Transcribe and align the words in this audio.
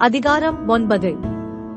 அதிகாரம் 0.00 0.68
ஒன்பது. 0.68 1.16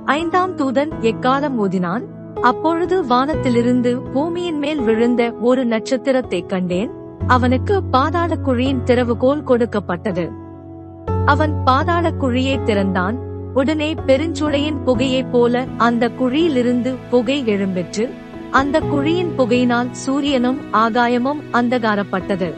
ஐந்தாம் 0.06 0.58
தூதன் 0.58 0.90
எக்காலம் 1.02 1.54
ஊதினான்? 1.60 2.02
அப்பொழுது 2.42 3.08
வானத்திலிருந்து 3.08 4.02
பூமியின் 4.02 4.58
மேல் 4.58 4.82
விழுந்த 4.82 5.32
ஒரு 5.32 5.66
நட்சத்திரத்தைக் 5.66 6.50
கண்டேன். 6.50 6.92
அவனுக்கு 7.28 7.84
பாதாள 7.84 8.36
குழியின் 8.36 8.84
திறவுகோல் 8.86 9.44
கொடுக்கப்பட்டது. 9.44 10.32
அவன் 11.26 11.64
பாதாள 11.64 12.12
குழியை 12.12 12.64
திறந்தான். 12.64 13.18
உடனே 13.54 13.94
பெருஞ்சுளையின் 13.94 14.78
புகையைப் 14.86 15.32
போல 15.32 15.66
அந்த 15.78 16.10
குழியிலிருந்து 16.10 16.96
புகை 17.10 17.44
எழும்பிற்று. 17.44 18.10
அந்த 18.52 18.80
குழியின் 18.80 19.32
புகையினால் 19.38 19.92
சூரியனும் 19.92 20.60
ஆகாயமும் 20.74 21.42
அந்தகாரப்பட்டது. 21.54 22.54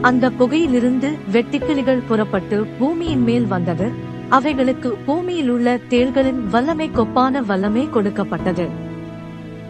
அந்த 0.00 0.30
புகையிலிருந்து 0.30 1.18
வெட்டிக்கிளிகள் 1.32 2.02
புறப்பட்டு 2.08 2.66
பூமியின் 2.78 3.22
மேல் 3.22 3.46
வந்தது. 3.46 4.12
அவைகளுக்கு 4.28 4.96
பூமியில் 5.06 5.50
உள்ள 5.50 5.78
தேள்களின் 5.88 6.40
வல்லமை 6.50 6.90
கொப்பான 6.90 7.42
வல்லமை 7.42 7.90
கொடுக்கப்பட்டது. 7.90 8.68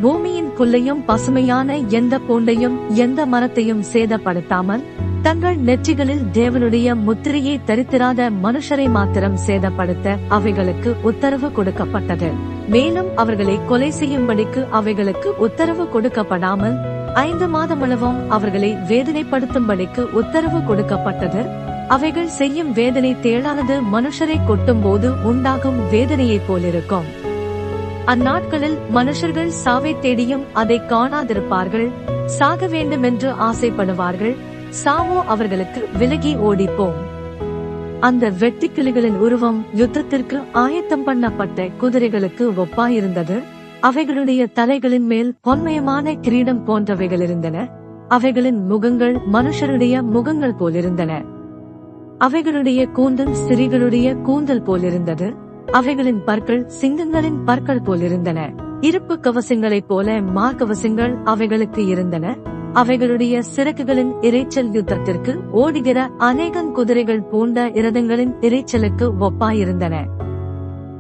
பூமியின் 0.01 0.51
புல்லையும் 0.59 1.05
பசுமையான 1.05 1.77
எந்த 1.77 2.21
பூண்டையும் 2.29 2.77
எந்த 2.89 3.27
மரத்தையும் 3.27 3.83
சேதப்படுத்தாமல் 3.93 4.83
தங்கள் 5.23 5.57
நெற்றிகளில் 5.57 6.25
தேவனுடைய 6.33 6.95
முத்திரையை 6.95 7.61
தரித்திராத 7.67 8.31
மனுஷரை 8.43 8.89
மாத்திரம் 8.89 9.39
சேதப்படுத்த 9.47 10.17
அவைகளுக்கு 10.29 10.97
உத்தரவு 11.03 11.53
கொடுக்கப்பட்டது. 11.53 12.31
மேலும் 12.69 13.17
அவர்களை 13.17 13.59
கொலை 13.67 13.93
செய்யும்படிக்கு 14.01 14.69
அவைகளுக்கு 14.71 15.37
உத்தரவு 15.37 15.85
கொடுக்கப்படாமல் 15.85 16.77
ஐந்து 17.15 17.47
மாதமளவும் 17.47 18.29
அவர்களை 18.29 18.75
வேதனைப்படுத்தும்படிக்கு 18.75 20.01
உத்தரவு 20.01 20.65
கொடுக்கப்பட்டது. 20.65 21.64
அவைகள் 21.89 22.27
செய்யும் 22.27 22.73
வேதனை 22.73 23.17
தேளானது 23.23 23.83
மனுஷரை 23.93 24.47
கொட்டும் 24.47 24.83
போது 24.83 25.23
உண்டாகும் 25.23 25.91
வேதனையைப் 25.93 26.43
போலிருக்கும். 26.47 27.05
அந்நாட்களில் 28.07 28.79
மனுஷர்கள் 28.95 29.47
சாவை 29.47 29.99
தேடியும் 29.99 30.45
அதை 30.53 30.81
காணாதிருப்பார்கள் 30.81 31.91
சாக 32.27 32.67
வேண்டுமென்று 32.67 33.33
ஆசைப்படுவார்கள் 33.33 34.37
சாவோ 34.85 35.25
அவர்களுக்கு 35.27 35.89
விலகி 35.99 36.35
ஓடிப்போம். 36.35 36.93
அந்த 38.01 38.31
வெட்டுக்கிளிகளின் 38.31 39.17
உருவம் 39.17 39.67
யுத்தத்திற்கு 39.77 40.43
ஆயத்தம் 40.53 41.07
பண்ணப்பட்ட 41.07 41.71
குதிரைகளுக்கு 41.81 42.53
ஒப்பாயிருந்தது. 42.57 43.43
அவைகளுடைய 43.83 44.53
தலைகளின் 44.53 45.07
மேல் 45.07 45.37
பொன்மயமான 45.45 46.21
கிரீடம் 46.21 46.67
போன்றவைகள் 46.67 47.21
இருந்தன. 47.21 47.69
அவைகளின் 48.09 48.67
முகங்கள் 48.67 49.19
மனுஷருடைய 49.33 50.03
முகங்கள் 50.03 50.55
போலிருந்தன. 50.61 51.34
அவைகளுடைய 52.19 52.93
கூந்தல் 52.93 53.35
சிறிகளுடைய 53.49 54.23
கூந்தல் 54.23 54.63
போலிருந்தது. 54.63 55.35
அவைகளின் 55.73 56.25
பற்கள் 56.25 56.71
சிங்கங்களின் 56.81 57.45
பற்கள் 57.45 57.81
போலிருந்தன. 57.81 58.41
இருப்பு 58.81 59.19
கவசங்களைப் 59.23 59.87
போல 59.87 60.21
மார்க்கவசங்கள் 60.21 61.23
அவைகளுக்கு 61.25 61.87
இருந்தன. 61.87 62.37
அவைகளுடைய 62.75 63.43
சிறகுகளின் 63.57 64.13
இறைச்சல் 64.21 64.73
யுத்தத்திற்கு 64.73 65.51
ஓடுகிற 65.51 66.11
அநேகன் 66.19 66.73
குதிரைகள் 66.73 67.23
பூண்ட 67.23 67.69
இரதங்களின் 67.69 68.35
இறைச்சலுக்கு 68.41 69.11
ஒப்பாயிருந்தன. 69.21 70.05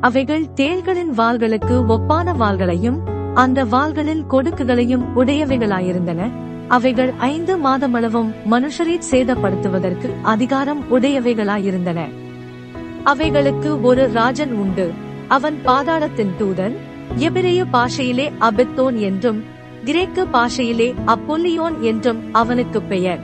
அவைகள் 0.01 0.45
தேள்களின் 0.57 1.13
வாள்களுக்கு 1.17 1.85
ஒப்பான 1.89 2.33
வாள்களையும் 2.39 2.99
அந்த 3.35 3.65
வாள்களில் 3.65 4.25
கொடுக்குகளையும் 4.31 5.05
உடையவைகளாயிருந்தன. 5.17 6.31
அவைகள் 6.69 7.13
ஐந்து 7.19 7.59
மாதமளவும் 7.59 8.33
மனுஷரை 8.51 8.99
சேதப்படுத்துவதற்கு 9.11 10.11
அதிகாரம் 10.23 10.85
உடையவைகளாயிருந்தன. 10.91 12.09
அவைகளுக்கு 13.05 13.81
ஒரு 13.81 14.13
ராஜன் 14.13 14.53
உண்டு. 14.53 14.93
அவன் 15.29 15.59
பாதாளத்தின் 15.65 16.31
தூதன். 16.39 16.77
எபிரேய 17.17 17.65
பாஷையிலே 17.65 18.33
அபெத்தோன் 18.41 18.99
என்றும் 18.99 19.45
கிரேக்க 19.85 20.25
பாஷையிலே 20.25 20.95
அப்பொல்லியோன் 21.07 21.81
என்றும் 21.81 22.21
அவனுக்கு 22.33 22.83
பெயர். 22.83 23.21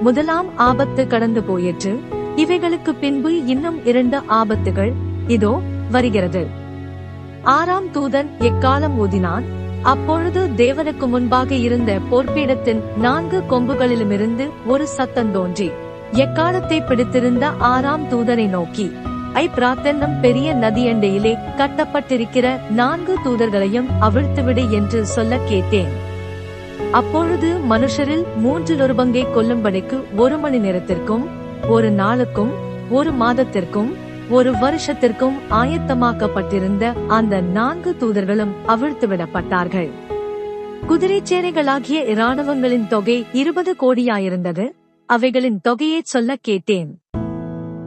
முதலாம் 0.00 0.56
ஆபத்து 0.56 1.06
கடந்து 1.06 1.42
போயிற்று. 1.42 2.00
இவைகளுக்கு 2.36 2.94
பின்பு 2.94 3.46
இன்னும் 3.46 3.86
இரண்டு 3.86 4.18
ஆபத்துகள் 4.18 4.92
இதோ 5.26 5.60
வருகிறது. 5.90 6.46
ஆறாம் 7.42 7.86
தூதன் 7.86 8.28
எக்காலம் 8.38 8.96
ஊதினான் 8.98 9.42
அப்பொழுது 9.86 10.40
தேவனுக்கு 10.56 11.06
முன்பாக 11.06 11.54
இருந்த 11.54 12.00
போர்ப்பீடத்தின் 12.10 12.80
நான்கு 12.96 13.42
கொம்புகளிலுமிருந்து 13.50 14.50
ஒரு 14.66 14.86
சத்தம் 14.86 15.32
தோன்றி 15.32 15.70
எக்காலத்தை 16.12 16.78
பிடித்திருந்த 16.86 17.46
ஆறாம் 17.58 18.04
தூதனை 18.10 18.48
நோக்கி 18.48 18.86
ஐ 19.32 19.48
பிரார்த்தனம் 19.48 20.20
பெரிய 20.20 20.54
நதியண்டையிலே 20.54 21.32
கட்டப்பட்டிருக்கிற 21.56 22.46
நான்கு 22.70 23.14
தூதர்களையும் 23.24 23.88
அவிழ்த்துவிடு 24.00 24.70
என்று 24.70 25.06
சொல்ல 25.06 25.38
கேட்டேன். 25.44 25.90
அப்பொழுது 26.92 27.48
மனுஷரில் 27.70 28.24
மூன்றில் 28.36 28.80
ஒரு 28.80 28.94
பங்கை 28.94 29.26
கொல்லும்படிக்கு 29.26 29.98
ஒரு 30.16 30.38
மணி 30.38 30.58
நேரத்திற்கும் 30.58 31.24
ஒரு 31.68 31.90
நாளுக்கும் 31.90 32.52
ஒரு 32.90 33.12
மாதத்திற்கும் 33.12 33.90
ஒரு 34.30 34.52
வருஷத்திற்கும் 34.52 35.34
ஆயத்தமாக்கப்பட்டிருந்த 35.50 37.06
அந்த 37.06 37.40
நான்கு 37.40 37.96
தூதர்களும் 38.00 38.52
அவிழ்த்துவிடப்பட்டார்கள் 38.68 39.88
குதிரைச்சேனைகளாகிய 40.88 41.88
இராணுவங்களின் 41.88 42.86
தொகை 42.86 43.26
இருபது 43.32 43.76
கோடியாயிருந்தது. 43.80 44.72
அவைகளின் 45.06 45.60
தொகையை 45.60 46.00
சொல்ல 46.04 46.36
கேட்டேன். 46.40 47.00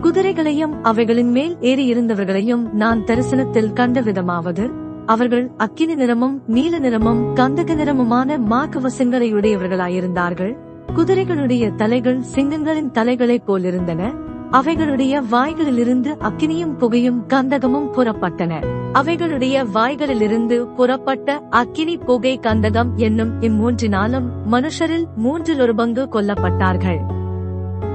குதிரைகளையும் 0.01 0.83
அவைகளின் 0.83 1.31
மேல் 1.31 1.57
ஏறி 1.59 1.93
இருந்தவர்களையும் 1.93 2.71
நான் 2.71 3.03
தரிசனத்தில் 3.03 3.73
கண்ட 3.73 4.01
விதமாவது 4.01 4.69
அவர்கள் 5.05 5.51
அக்கினி 5.57 5.95
நிறமும் 5.95 6.43
நீல 6.47 6.79
நிறமும் 6.79 7.35
கந்தக 7.35 7.75
நிறமுமான 7.75 8.37
மாக்கவசங்களையுடையவர்களாயிருந்தார்கள் 8.37 10.55
குதிரைகளுடைய 10.95 11.75
தலைகள் 11.75 12.21
சிங்கங்களின் 12.35 12.91
தலைகளைப் 12.91 13.43
போலிருந்தன. 13.47 14.28
அவைகளுடைய 14.51 15.23
வாய்களிலிருந்து 15.31 16.17
அக்கினியும் 16.19 16.77
புகையும் 16.77 17.25
கந்தகமும் 17.27 17.89
புறப்பட்டன. 17.95 18.53
அவைகளுடைய 18.93 19.65
வாய்களிலிருந்து 19.73 20.59
புறப்பட்ட 20.75 21.41
அக்கினி 21.49 21.97
புகை 21.97 22.39
கந்தகம் 22.39 22.95
என்னும் 22.95 23.41
இம்மூன்றினாலும் 23.41 24.23
மனுஷரில் 24.51 25.05
மூன்றில் 25.15 25.59
ஒரு 25.59 25.75
பங்கு 25.75 26.07
கொல்லப்பட்டார்கள். 26.11 26.99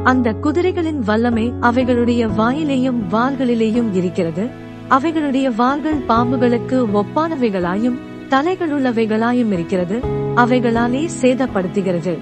அந்த 0.04 0.32
குதிரைகளின் 0.32 0.98
வல்லமை 0.98 1.53
அவைகளுடைய 1.60 2.31
வாயிலேயும் 2.38 3.00
வாள்களிலேயும் 3.12 3.94
இருக்கிறது. 3.94 4.47
அவைகளுடைய 4.91 5.54
வாள்கள் 5.54 6.04
பாம்புகளுக்கு 6.09 6.87
ஒப்பானவைகளாயும் 6.94 7.98
தலைகளுள்ளவைகளாயும் 8.28 9.53
இருக்கிறது. 9.53 10.00
அவைகளாலே 10.37 11.09
சேதப்படுத்துகிறது. 11.22 12.19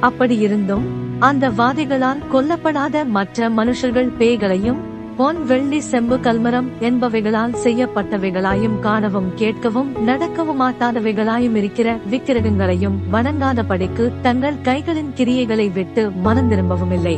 அப்படி 0.00 0.38
இருந்தும் 0.38 1.08
அந்த 1.28 1.50
வாதைகளால் 1.50 2.20
கொல்லப்படாத 2.32 3.04
மற்ற 3.04 3.48
மனுஷர்கள் 3.50 4.08
பேய்களையும் 4.18 4.78
பொன் 5.16 5.40
வெள்ளி 5.44 5.80
செம்பு 5.80 6.16
கல்மரம் 6.16 6.68
என்பவைகளால் 6.80 7.56
செய்யப்பட்டவைகளாயும் 7.64 8.78
காணவும் 8.80 9.28
கேட்கவும் 9.36 9.90
நடக்கவும் 10.04 10.60
மாட்டாதவைகளாயும் 10.60 11.54
இருக்கிற 11.54 11.98
விக்கிரகங்களையும் 12.10 12.96
வணங்காத 13.10 13.62
படிக்கு 13.62 14.12
தங்கள் 14.22 14.58
கைகளின் 14.62 15.12
கிரியைகளை 15.16 15.72
விட்டு 15.72 16.10
மனம் 16.10 16.48
திரும்பவும் 16.48 16.90
இல்லை. 16.90 17.16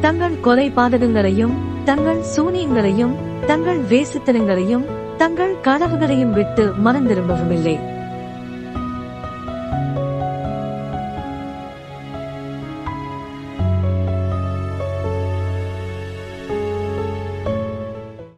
தங்கள் 0.00 0.40
கொலை 0.40 0.70
பாதகங்களையும் 0.70 1.54
தங்கள் 1.84 2.22
சூனியங்களையும் 2.36 3.14
தங்கள் 3.46 3.82
வேசுத்தனங்களையும் 3.82 4.86
தங்கள் 5.16 5.54
கனவுகளையும் 5.62 6.32
விட்டு 6.32 6.72
மனம் 6.74 7.06
திரும்பவும் 7.06 7.50
இல்லை. 7.50 7.76